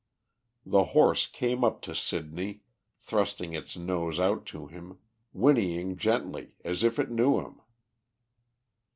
[0.65, 2.63] The horse came up to Sidney,
[2.97, 4.97] thrusting its nose out to him,
[5.31, 7.61] whinnying gently, as if it knew him.